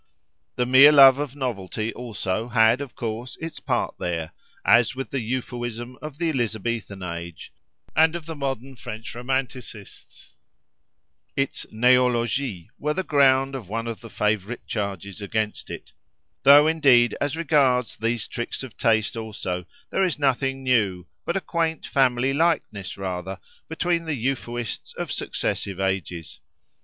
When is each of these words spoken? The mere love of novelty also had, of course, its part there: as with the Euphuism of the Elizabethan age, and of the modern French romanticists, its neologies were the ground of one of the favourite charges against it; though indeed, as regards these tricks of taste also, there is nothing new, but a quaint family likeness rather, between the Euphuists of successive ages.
The 0.55 0.65
mere 0.65 0.91
love 0.91 1.19
of 1.19 1.35
novelty 1.35 1.93
also 1.93 2.47
had, 2.47 2.81
of 2.81 2.95
course, 2.95 3.37
its 3.39 3.59
part 3.59 3.93
there: 3.99 4.31
as 4.65 4.95
with 4.95 5.11
the 5.11 5.19
Euphuism 5.19 5.95
of 6.01 6.17
the 6.17 6.27
Elizabethan 6.31 7.03
age, 7.03 7.53
and 7.95 8.15
of 8.15 8.25
the 8.25 8.35
modern 8.35 8.75
French 8.75 9.13
romanticists, 9.13 10.33
its 11.35 11.67
neologies 11.71 12.67
were 12.79 12.95
the 12.95 13.03
ground 13.03 13.53
of 13.53 13.69
one 13.69 13.85
of 13.85 14.01
the 14.01 14.09
favourite 14.09 14.65
charges 14.65 15.21
against 15.21 15.69
it; 15.69 15.91
though 16.41 16.65
indeed, 16.65 17.15
as 17.21 17.37
regards 17.37 17.95
these 17.95 18.27
tricks 18.27 18.63
of 18.63 18.75
taste 18.77 19.15
also, 19.15 19.65
there 19.91 20.01
is 20.01 20.17
nothing 20.17 20.63
new, 20.63 21.05
but 21.25 21.37
a 21.37 21.41
quaint 21.41 21.85
family 21.85 22.33
likeness 22.33 22.97
rather, 22.97 23.37
between 23.69 24.05
the 24.05 24.15
Euphuists 24.17 24.95
of 24.95 25.11
successive 25.11 25.79
ages. 25.79 26.39